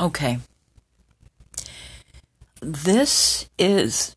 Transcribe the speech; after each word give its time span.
Okay. 0.00 0.38
This 2.62 3.48
is 3.58 4.16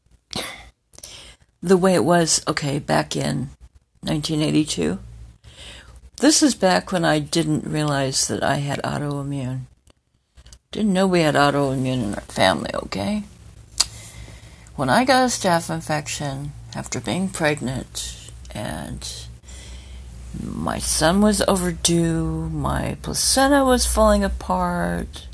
the 1.62 1.75
way 1.75 1.94
it 1.94 2.05
was, 2.05 2.41
okay, 2.48 2.79
back 2.79 3.18
in 3.18 3.50
1982. 4.02 4.98
This 6.21 6.41
is 6.41 6.55
back 6.55 6.93
when 6.93 7.04
I 7.04 7.20
didn't 7.20 7.66
realize 7.66 8.30
that 8.30 8.41
I 8.41 8.55
had 8.55 8.82
autoimmune. 8.82 9.64
Didn't 10.71 10.93
know 10.93 11.05
we 11.05 11.20
had 11.20 11.36
autoimmune 11.36 12.02
in 12.02 12.15
our 12.15 12.21
family, 12.21 12.71
okay? 12.75 13.23
When 14.77 14.89
I 14.89 15.04
got 15.04 15.23
a 15.23 15.27
staph 15.27 15.70
infection 15.70 16.54
after 16.73 17.02
being 17.02 17.27
pregnant 17.27 18.31
and 18.55 19.05
my 20.41 20.80
son 20.80 21.20
was 21.20 21.41
overdue, 21.41 22.50
my 22.50 22.95
placenta 23.02 23.66
was 23.66 23.86
falling 23.86 24.23
apart. 24.23 25.27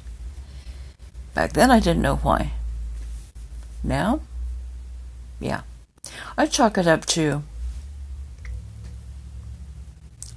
Back 1.40 1.54
then 1.54 1.72
I 1.72 1.80
didn't 1.80 2.02
know 2.02 2.18
why. 2.18 2.52
Now? 3.82 4.20
Yeah. 5.40 5.62
I 6.38 6.48
chalk 6.48 6.78
it 6.78 6.86
up 6.86 7.06
to 7.16 7.44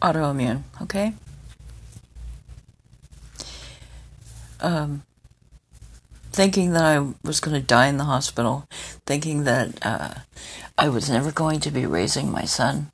autoimmune, 0.01 0.63
okay? 0.81 1.15
Um, 4.61 5.03
thinking 6.31 6.71
that 6.71 6.85
I 6.85 7.01
was 7.25 7.41
going 7.41 7.61
to 7.61 7.67
die 7.67 7.89
in 7.89 7.97
the 7.97 8.05
hospital, 8.05 8.69
thinking 9.05 9.43
that 9.43 9.85
uh, 9.85 10.15
I 10.79 10.89
was 10.89 11.11
never 11.11 11.33
going 11.33 11.59
to 11.67 11.73
be 11.73 11.85
raising 11.85 12.31
my 12.31 12.45
son 12.45 12.93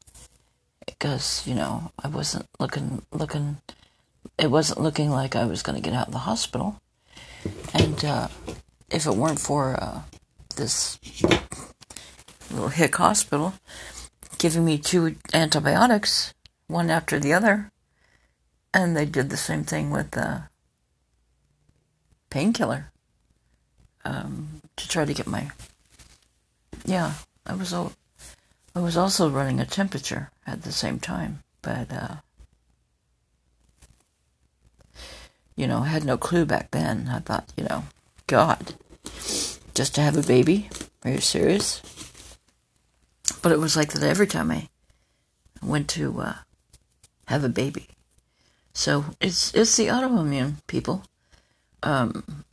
because, 0.86 1.46
you 1.46 1.54
know, 1.54 1.92
I 2.02 2.08
wasn't 2.08 2.46
looking, 2.58 3.02
looking, 3.12 3.58
it 4.38 4.50
wasn't 4.50 4.80
looking 4.80 5.10
like 5.10 5.36
I 5.36 5.44
was 5.44 5.62
going 5.62 5.76
to 5.76 5.84
get 5.84 5.94
out 5.94 6.06
of 6.06 6.14
the 6.14 6.20
hospital. 6.20 6.80
And 7.74 8.04
uh, 8.04 8.28
if 8.90 9.06
it 9.06 9.14
weren't 9.14 9.40
for 9.40 9.76
uh, 9.82 10.02
this 10.56 10.98
little 12.50 12.68
hick 12.68 12.96
hospital 12.96 13.54
giving 14.38 14.64
me 14.64 14.78
two 14.78 15.16
antibiotics, 15.34 16.32
one 16.68 16.90
after 16.90 17.18
the 17.18 17.32
other, 17.32 17.70
and 18.72 18.96
they 18.96 19.04
did 19.04 19.30
the 19.30 19.36
same 19.36 19.64
thing 19.64 19.90
with 19.90 20.12
the 20.12 20.44
painkiller 22.30 22.92
um, 24.04 24.60
to 24.76 24.88
try 24.88 25.04
to 25.04 25.14
get 25.14 25.26
my. 25.26 25.50
Yeah, 26.84 27.14
I 27.46 27.54
was. 27.54 27.74
I 27.74 28.80
was 28.80 28.96
also 28.96 29.28
running 29.28 29.58
a 29.58 29.66
temperature 29.66 30.30
at 30.46 30.62
the 30.62 30.72
same 30.72 31.00
time, 31.00 31.42
but 31.62 31.92
uh, 31.92 32.16
you 35.58 35.66
know, 35.66 35.80
had 35.80 36.04
no 36.04 36.16
clue 36.16 36.46
back 36.46 36.70
then. 36.70 37.08
I 37.10 37.18
thought, 37.18 37.52
you 37.56 37.64
know, 37.64 37.82
God, 38.28 38.74
just 39.74 39.96
to 39.96 40.00
have 40.00 40.16
a 40.16 40.22
baby? 40.22 40.70
Are 41.04 41.10
you 41.10 41.20
serious? 41.20 41.82
But 43.42 43.50
it 43.50 43.58
was 43.58 43.76
like 43.76 43.92
that 43.92 44.04
every 44.04 44.28
time 44.28 44.52
I 44.52 44.68
went 45.60 45.88
to 45.90 46.20
uh, 46.20 46.34
have 47.26 47.42
a 47.42 47.48
baby. 47.48 47.88
So 48.72 49.04
it's 49.20 49.52
it's 49.52 49.76
the 49.76 49.88
autoimmune 49.88 50.64
people. 50.68 51.02
Um, 51.82 52.44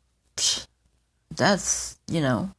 that's 1.30 1.98
you 2.08 2.22
know. 2.22 2.52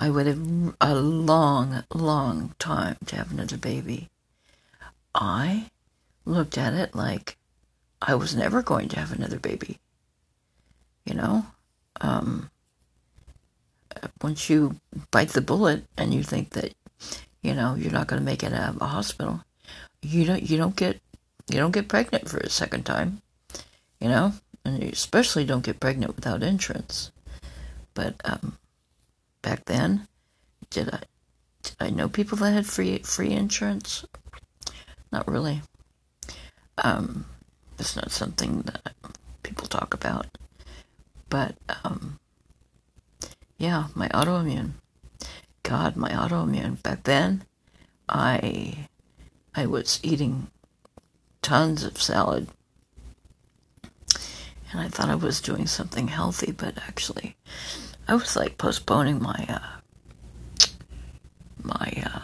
I 0.00 0.10
waited 0.10 0.74
a 0.80 0.94
long, 0.94 1.82
long 1.92 2.54
time 2.60 2.98
to 3.06 3.16
have 3.16 3.32
another 3.32 3.56
baby. 3.56 4.08
I 5.12 5.70
looked 6.24 6.56
at 6.56 6.72
it 6.72 6.94
like 6.94 7.37
I 8.00 8.14
was 8.14 8.34
never 8.34 8.62
going 8.62 8.88
to 8.90 9.00
have 9.00 9.12
another 9.12 9.38
baby. 9.38 9.78
You 11.04 11.14
know, 11.14 11.46
um, 12.00 12.50
once 14.22 14.48
you 14.48 14.76
bite 15.10 15.30
the 15.30 15.40
bullet 15.40 15.84
and 15.96 16.12
you 16.12 16.22
think 16.22 16.50
that 16.50 16.74
you 17.42 17.54
know 17.54 17.74
you're 17.74 17.92
not 17.92 18.06
going 18.06 18.20
to 18.20 18.26
make 18.26 18.42
it 18.42 18.52
out 18.52 18.76
of 18.76 18.82
a 18.82 18.86
hospital, 18.86 19.42
you 20.02 20.24
don't 20.24 20.42
you 20.42 20.56
don't 20.56 20.76
get 20.76 21.00
you 21.48 21.58
don't 21.58 21.72
get 21.72 21.88
pregnant 21.88 22.28
for 22.28 22.38
a 22.38 22.50
second 22.50 22.84
time, 22.84 23.22
you 24.00 24.08
know, 24.08 24.32
and 24.64 24.82
you 24.82 24.90
especially 24.90 25.44
don't 25.44 25.64
get 25.64 25.80
pregnant 25.80 26.14
without 26.14 26.42
insurance. 26.42 27.10
But 27.94 28.20
um, 28.24 28.58
back 29.42 29.64
then, 29.64 30.06
did 30.70 30.92
I 30.92 31.00
did 31.62 31.76
I 31.80 31.90
know 31.90 32.08
people 32.08 32.38
that 32.38 32.52
had 32.52 32.66
free 32.66 32.98
free 32.98 33.32
insurance? 33.32 34.04
Not 35.10 35.26
really. 35.26 35.62
Um, 36.84 37.24
it's 37.78 37.96
not 37.96 38.10
something 38.10 38.62
that 38.62 38.94
people 39.42 39.66
talk 39.66 39.94
about. 39.94 40.26
But 41.28 41.56
um, 41.84 42.18
yeah, 43.58 43.86
my 43.94 44.08
autoimmune. 44.08 44.72
God, 45.62 45.96
my 45.96 46.10
autoimmune. 46.10 46.82
Back 46.82 47.04
then, 47.04 47.44
I 48.08 48.88
I 49.54 49.66
was 49.66 50.00
eating 50.02 50.48
tons 51.42 51.84
of 51.84 52.00
salad. 52.00 52.48
And 54.70 54.80
I 54.80 54.88
thought 54.88 55.08
I 55.08 55.14
was 55.14 55.40
doing 55.40 55.66
something 55.66 56.08
healthy, 56.08 56.52
but 56.52 56.76
actually 56.76 57.36
I 58.06 58.14
was 58.14 58.36
like 58.36 58.56
postponing 58.58 59.22
my 59.22 59.46
uh 59.48 59.80
my 61.62 62.02
uh 62.06 62.20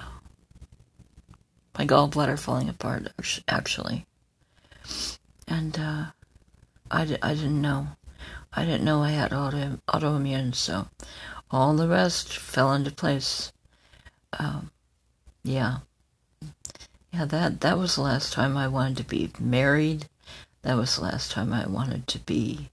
my 1.76 1.86
gallbladder 1.86 2.38
falling 2.38 2.68
apart 2.68 3.08
actually. 3.48 4.06
And 5.56 5.78
uh 5.78 6.04
I, 6.90 7.02
I 7.22 7.34
didn't 7.34 7.60
know. 7.60 7.88
I 8.52 8.64
didn't 8.64 8.84
know 8.84 9.02
I 9.02 9.10
had 9.10 9.32
auto, 9.32 9.78
autoimmune, 9.88 10.54
so 10.54 10.88
all 11.50 11.74
the 11.74 11.88
rest 11.88 12.36
fell 12.36 12.72
into 12.72 12.90
place. 12.90 13.52
Um, 14.38 14.70
yeah. 15.42 15.78
Yeah, 17.12 17.24
that, 17.26 17.60
that 17.60 17.78
was 17.78 17.94
the 17.94 18.02
last 18.02 18.32
time 18.32 18.56
I 18.56 18.68
wanted 18.68 18.96
to 18.98 19.04
be 19.04 19.30
married. 19.38 20.06
That 20.62 20.76
was 20.76 20.96
the 20.96 21.02
last 21.02 21.30
time 21.30 21.52
I 21.52 21.66
wanted 21.66 22.06
to 22.08 22.18
be 22.18 22.70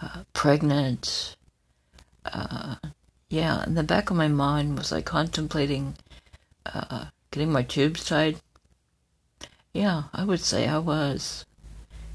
uh, 0.00 0.24
pregnant. 0.32 1.36
Uh, 2.24 2.76
yeah, 3.28 3.64
in 3.64 3.74
the 3.74 3.82
back 3.82 4.10
of 4.10 4.16
my 4.16 4.28
mind 4.28 4.78
was 4.78 4.92
I 4.92 5.00
contemplating 5.00 5.96
uh, 6.66 7.06
getting 7.30 7.52
my 7.52 7.62
tubes 7.62 8.04
tied. 8.04 8.40
Yeah, 9.72 10.04
I 10.12 10.24
would 10.24 10.40
say 10.40 10.68
I 10.68 10.78
was. 10.78 11.44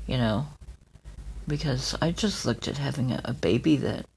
You 0.09 0.17
know, 0.17 0.47
because 1.47 1.95
I 2.01 2.09
just 2.09 2.43
looked 2.43 2.67
at 2.67 2.79
having 2.79 3.11
a, 3.11 3.21
a 3.25 3.33
baby 3.33 3.75
that 3.75 4.07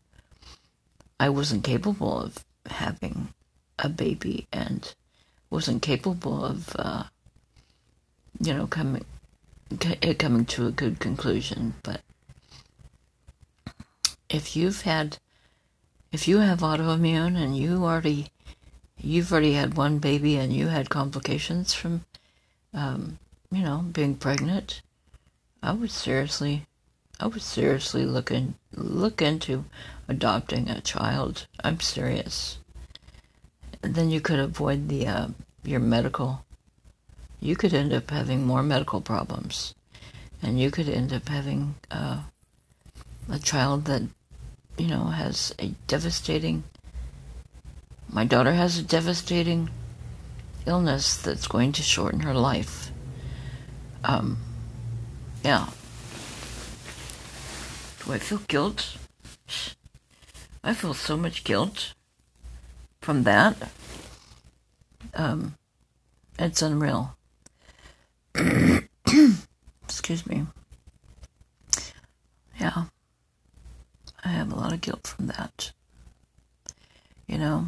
I 1.20 1.28
wasn't 1.28 1.64
capable 1.64 2.18
of 2.18 2.46
having 2.64 3.28
a 3.78 3.90
baby 3.90 4.46
and 4.50 4.90
wasn't 5.50 5.82
capable 5.82 6.46
of, 6.46 6.74
uh, 6.78 7.02
you 8.40 8.54
know, 8.54 8.66
coming 8.66 9.04
it 10.00 10.18
coming 10.18 10.46
to 10.46 10.66
a 10.66 10.70
good 10.70 10.98
conclusion. 10.98 11.74
But 11.82 12.00
if 14.30 14.56
you've 14.56 14.80
had, 14.80 15.18
if 16.10 16.26
you 16.26 16.38
have 16.38 16.60
autoimmune 16.60 17.36
and 17.36 17.54
you 17.54 17.84
already, 17.84 18.28
you've 18.96 19.30
already 19.30 19.52
had 19.52 19.76
one 19.76 19.98
baby 19.98 20.36
and 20.36 20.54
you 20.54 20.68
had 20.68 20.88
complications 20.88 21.74
from, 21.74 22.06
um, 22.72 23.18
you 23.50 23.62
know, 23.62 23.84
being 23.92 24.14
pregnant, 24.14 24.80
I 25.62 25.72
would 25.72 25.90
seriously 25.90 26.66
I 27.22 27.26
would 27.26 27.42
seriously 27.42 28.04
look 28.04 28.32
in, 28.32 28.56
look 28.74 29.22
into 29.22 29.64
adopting 30.08 30.68
a 30.68 30.80
child. 30.80 31.46
I'm 31.62 31.78
serious. 31.78 32.58
And 33.80 33.94
then 33.94 34.10
you 34.10 34.20
could 34.20 34.40
avoid 34.40 34.88
the 34.88 35.06
uh, 35.06 35.28
your 35.62 35.78
medical. 35.78 36.44
You 37.38 37.54
could 37.54 37.74
end 37.74 37.92
up 37.92 38.10
having 38.10 38.44
more 38.44 38.64
medical 38.64 39.00
problems, 39.00 39.74
and 40.42 40.60
you 40.60 40.72
could 40.72 40.88
end 40.88 41.12
up 41.12 41.28
having 41.28 41.76
uh, 41.92 42.22
a 43.30 43.38
child 43.38 43.84
that 43.84 44.02
you 44.76 44.88
know 44.88 45.04
has 45.04 45.54
a 45.60 45.68
devastating. 45.86 46.64
My 48.08 48.24
daughter 48.24 48.52
has 48.52 48.78
a 48.78 48.82
devastating 48.82 49.70
illness 50.66 51.16
that's 51.16 51.46
going 51.46 51.70
to 51.72 51.82
shorten 51.82 52.20
her 52.20 52.34
life. 52.34 52.90
Um, 54.02 54.38
yeah, 55.44 55.66
do 58.04 58.12
I 58.12 58.18
feel 58.18 58.38
guilt? 58.48 58.96
I 60.64 60.74
feel 60.74 60.94
so 60.94 61.16
much 61.16 61.44
guilt 61.44 61.94
from 63.00 63.24
that. 63.24 63.56
Um, 65.14 65.56
it's 66.38 66.62
unreal. 66.62 67.16
Excuse 69.84 70.26
me. 70.26 70.46
Yeah. 72.58 72.84
I 74.24 74.28
have 74.28 74.52
a 74.52 74.56
lot 74.56 74.72
of 74.72 74.80
guilt 74.80 75.06
from 75.06 75.26
that. 75.26 75.72
You 77.26 77.38
know, 77.38 77.66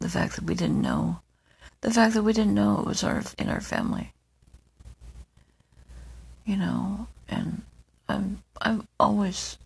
the 0.00 0.08
fact 0.08 0.36
that 0.36 0.44
we 0.44 0.54
didn't 0.54 0.82
know, 0.82 1.20
the 1.80 1.90
fact 1.90 2.14
that 2.14 2.22
we 2.22 2.32
didn't 2.32 2.54
know 2.54 2.78
it 2.80 2.86
was 2.86 3.02
our 3.02 3.22
in 3.38 3.48
our 3.48 3.60
family 3.60 4.12
you 6.44 6.56
know, 6.56 7.06
and 7.28 7.62
I'm 8.08 8.42
I've 8.60 8.86
always 8.98 9.58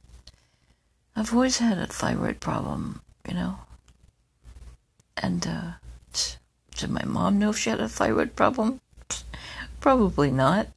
I've 1.15 1.33
always 1.33 1.59
had 1.59 1.79
a 1.79 1.87
thyroid 1.87 2.41
problem, 2.41 3.01
you 3.27 3.35
know. 3.35 3.59
And 5.17 5.47
uh, 5.47 5.71
did 6.77 6.91
my 6.91 7.05
mom 7.05 7.39
know 7.39 7.51
if 7.51 7.59
she 7.59 7.71
had 7.71 7.81
a 7.81 7.89
thyroid 7.89 8.37
problem? 8.37 8.81
Probably 9.81 10.31
not. 10.31 10.69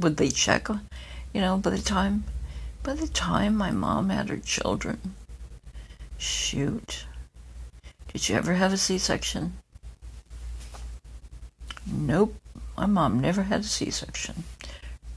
Would 0.00 0.16
they 0.16 0.30
check? 0.30 0.68
You 1.34 1.40
know, 1.42 1.58
by 1.58 1.70
the 1.70 1.78
time 1.82 2.24
by 2.82 2.94
the 2.94 3.08
time 3.08 3.54
my 3.54 3.70
mom 3.70 4.08
had 4.08 4.30
her 4.30 4.38
children, 4.38 5.14
shoot. 6.16 7.04
Did 8.12 8.28
you 8.28 8.36
ever 8.36 8.54
have 8.54 8.72
a 8.72 8.78
C-section? 8.78 9.58
Nope. 11.86 12.34
My 12.76 12.86
mom 12.86 13.20
never 13.20 13.42
had 13.42 13.60
a 13.60 13.64
C-section. 13.64 14.44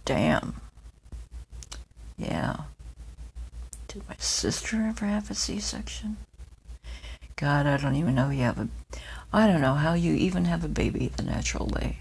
Damn. 0.06 0.60
Yeah. 2.18 2.56
Did 3.88 4.08
my 4.08 4.16
sister 4.18 4.78
ever 4.78 5.06
have 5.06 5.30
a 5.30 5.36
C-section? 5.36 6.18
God, 7.36 7.66
I 7.66 7.78
don't 7.78 7.96
even 7.96 8.16
know 8.16 8.30
you 8.30 8.44
have 8.44 8.60
a. 8.60 8.68
I 9.34 9.48
don't 9.48 9.62
know 9.62 9.74
how 9.74 9.94
you 9.94 10.14
even 10.14 10.46
have 10.46 10.64
a 10.64 10.70
baby 10.70 11.08
the 11.08 11.24
natural 11.24 11.68
way. 11.68 11.98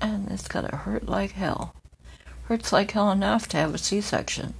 And 0.00 0.30
it's 0.30 0.48
gotta 0.48 0.76
hurt 0.76 1.08
like 1.08 1.32
hell. 1.32 1.74
Hurts 2.44 2.72
like 2.72 2.90
hell 2.90 3.10
enough 3.12 3.48
to 3.48 3.56
have 3.56 3.74
a 3.74 3.78
C-section. 3.78 4.54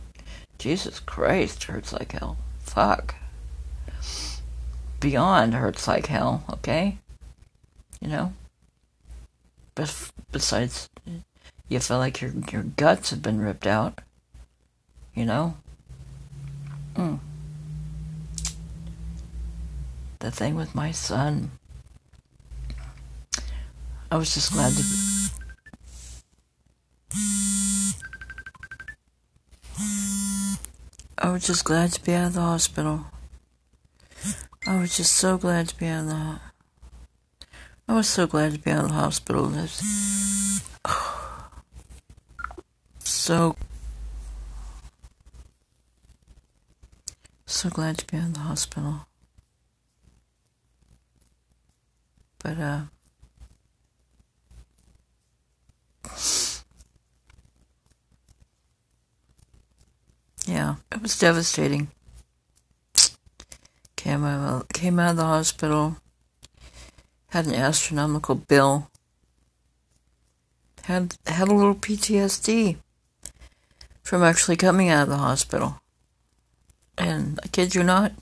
Jesus 0.59 1.01
Christ, 1.01 1.65
hurts 1.65 1.93
like 1.93 2.13
hell. 2.13 2.37
Fuck. 2.61 3.17
Beyond 5.01 5.55
hurts 5.55 5.89
like 5.89 6.07
hell, 6.07 6.45
okay? 6.49 6.99
You 8.01 8.09
know? 8.09 8.33
Besides, 9.75 10.91
you 11.69 11.81
feel 11.81 11.99
like 11.99 12.21
your 12.21 12.33
your 12.51 12.63
guts 12.63 13.11
have 13.11 13.23
been 13.23 13.41
ripped 13.41 13.67
out. 13.67 14.01
You 15.15 15.25
know? 15.25 15.57
Mm. 16.95 17.19
The 20.19 20.31
thing 20.31 20.55
with 20.55 20.75
my 20.75 20.91
son. 20.91 21.53
I 24.11 24.17
was 24.17 24.35
just 24.35 24.53
glad 24.53 24.73
to 24.73 24.83
be. 24.83 25.23
I 31.19 31.31
was 31.31 31.47
just 31.47 31.65
glad 31.65 31.93
to 31.93 32.03
be 32.03 32.13
out 32.15 32.27
of 32.27 32.35
the 32.35 32.41
hospital. 32.41 33.07
I 34.67 34.79
was 34.79 34.97
just 34.97 35.13
so 35.15 35.39
glad 35.39 35.69
to 35.69 35.77
be 35.79 35.87
out 35.87 36.01
of 36.01 36.09
the. 36.09 36.52
I 37.93 37.97
was 37.97 38.09
so 38.09 38.27
glad 38.27 38.53
to 38.53 38.59
be 38.59 38.71
out 38.71 38.85
of 38.85 38.89
the 38.89 38.95
hospital. 38.95 39.53
so 43.01 43.55
so 47.45 47.69
glad 47.69 47.99
to 47.99 48.07
be 48.07 48.17
out 48.17 48.29
of 48.29 48.33
the 48.33 48.41
hospital. 48.41 49.07
But 52.43 52.59
uh 52.59 52.81
Yeah, 60.47 60.77
it 60.91 61.03
was 61.03 61.19
devastating. 61.19 61.89
Came 63.97 64.25
out, 64.25 64.73
came 64.73 64.99
out 64.99 65.11
of 65.11 65.17
the 65.19 65.25
hospital, 65.25 65.99
had 67.33 67.47
an 67.47 67.55
astronomical 67.55 68.35
bill, 68.35 68.91
had 70.83 71.17
had 71.27 71.49
a 71.49 71.55
little 71.55 71.75
PTSD 71.75 72.77
from 74.03 74.23
actually 74.23 74.57
coming 74.57 74.91
out 74.91 75.05
of 75.05 75.09
the 75.09 75.17
hospital. 75.17 75.81
And 76.99 77.41
I 77.43 77.49
kid 77.49 77.75
you 77.75 77.83
not, 77.83 78.13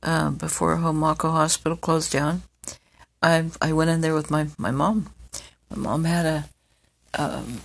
uh, 0.00 0.30
before 0.30 0.76
Homako 0.76 1.32
Hospital 1.32 1.76
closed 1.76 2.12
down, 2.12 2.42
I 3.20 3.46
I 3.60 3.72
went 3.72 3.90
in 3.90 4.00
there 4.00 4.14
with 4.14 4.30
my, 4.30 4.46
my 4.58 4.70
mom. 4.70 5.10
My 5.68 5.76
mom 5.76 6.04
had 6.04 6.24
a 6.24 6.44
um, 7.20 7.62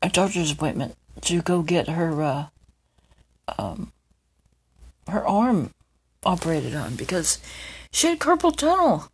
a 0.00 0.08
doctor's 0.08 0.52
appointment 0.52 0.94
to 1.22 1.42
go 1.42 1.62
get 1.62 1.88
her 1.88 2.22
uh, 2.22 2.46
um, 3.58 3.90
her 5.08 5.26
arm 5.26 5.70
operated 6.22 6.76
on 6.76 6.94
because 6.94 7.40
she 7.90 8.06
had 8.06 8.20
carpal 8.20 8.54
tunnel. 8.54 9.10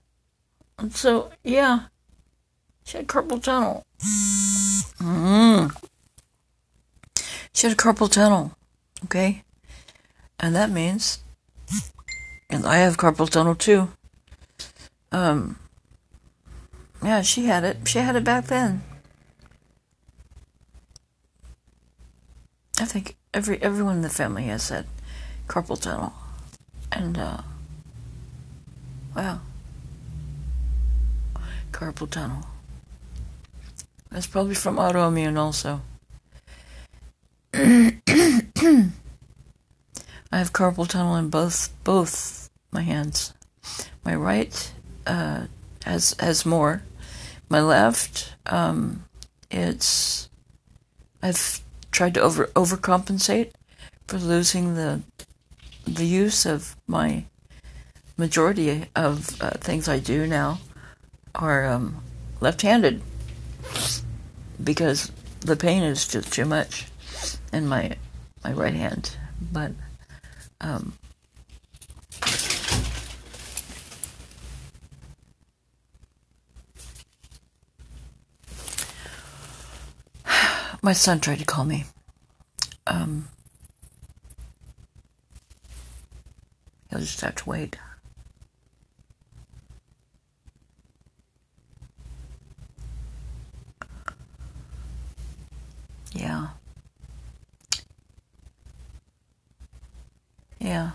And 0.79 0.93
so, 0.93 1.31
yeah, 1.45 1.87
she 2.85 2.99
had 2.99 3.07
carpal 3.07 3.43
tunnel. 3.43 3.85
Mm. 4.99 5.71
She 7.55 7.69
had 7.69 7.77
carpal 7.77 8.11
tunnel, 8.11 8.57
okay? 9.05 9.45
And 10.41 10.55
that 10.57 10.71
means, 10.71 11.23
and 12.51 12.67
I 12.67 12.79
have 12.79 12.97
carpal 12.97 13.31
tunnel 13.31 13.55
too. 13.55 13.91
Um, 15.13 15.59
yeah, 17.03 17.23
she 17.23 17.47
had 17.47 17.65
it. 17.65 17.87
She 17.87 17.99
had 17.99 18.17
it 18.17 18.25
back 18.25 18.47
then. 18.47 18.83
I 22.79 22.85
think 22.85 23.17
every 23.35 23.63
everyone 23.63 23.97
in 23.97 24.03
the 24.03 24.09
family 24.09 24.45
has 24.45 24.69
that 24.69 24.87
carpal 25.47 25.81
tunnel, 25.81 26.13
and 26.91 27.19
uh, 27.19 27.43
wow, 29.15 29.41
carpal 31.73 32.09
tunnel. 32.09 32.47
That's 34.11 34.27
probably 34.27 34.55
from 34.55 34.77
autoimmune 34.77 35.39
also. 35.39 35.81
I 37.55 37.99
have 40.39 40.53
carpal 40.53 40.89
tunnel 40.89 41.17
in 41.17 41.29
both 41.29 41.73
both 41.83 42.51
my 42.71 42.83
hands. 42.83 43.33
My 44.05 44.15
right 44.15 44.73
uh, 45.07 45.47
has 45.85 46.15
has 46.21 46.47
more. 46.47 46.83
My 47.49 47.61
left, 47.61 48.35
um, 48.47 49.05
it's 49.51 50.29
I've 51.23 51.61
tried 51.91 52.15
to 52.15 52.21
over 52.21 52.47
overcompensate 52.49 53.53
for 54.07 54.19
losing 54.19 54.75
the 54.75 55.03
the 55.87 56.07
use 56.07 56.47
of 56.47 56.77
my 56.87 57.25
majority 58.17 58.87
of 58.95 59.43
uh, 59.43 59.51
things 59.51 59.89
I 59.89 59.99
do 59.99 60.27
now 60.27 60.61
are 61.35 61.67
um, 61.67 62.03
left-handed 62.41 63.03
because 64.63 65.11
the 65.41 65.57
pain 65.57 65.83
is 65.83 66.07
just 66.07 66.33
too 66.33 66.45
much 66.45 66.87
in 67.53 67.67
my 67.67 67.97
my 68.45 68.53
right 68.53 68.75
hand. 68.75 69.17
But 69.53 69.73
um, 70.61 70.95
my 80.83 80.93
son 80.93 81.21
tried 81.21 81.39
to 81.39 81.45
call 81.45 81.65
me. 81.65 81.85
Um, 82.87 83.29
he'll 86.91 87.01
just 87.01 87.21
have 87.21 87.37
to 87.37 87.49
wait. 87.49 87.77
Yeah. 96.13 96.49
Yeah. 100.63 100.93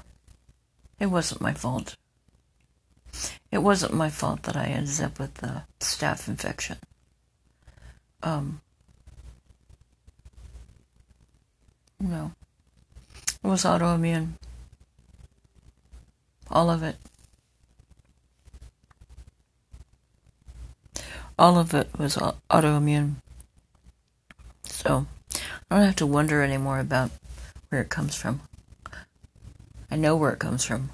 It 0.98 1.08
wasn't 1.08 1.42
my 1.42 1.54
fault. 1.54 1.98
It 3.52 3.58
wasn't 3.60 3.94
my 3.94 4.10
fault 4.10 4.44
that 4.44 4.56
I 4.56 4.68
ended 4.68 5.02
up 5.02 5.20
with 5.20 5.36
the 5.36 5.64
staph 5.80 6.28
infection. 6.28 6.78
Um, 8.24 8.62
No. 12.00 12.32
It 13.44 13.48
was 13.48 13.64
autoimmune. 13.64 14.34
All 16.50 16.70
of 16.70 16.84
it. 16.84 16.96
All 21.40 21.58
of 21.58 21.74
it 21.74 21.90
was 21.98 22.18
autoimmune. 22.18 23.16
So, 24.64 25.08
I 25.70 25.76
don't 25.76 25.86
have 25.86 25.96
to 25.98 26.06
wonder 26.06 26.44
anymore 26.44 26.80
about 26.80 27.12
where 27.70 27.82
it 27.82 27.90
comes 27.90 28.16
from. 28.16 28.47
I 29.90 29.96
know 29.96 30.18
where 30.18 30.32
it 30.32 30.40
comes 30.40 30.66
from. 30.66 30.90